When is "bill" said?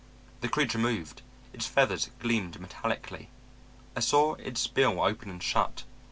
4.65-4.99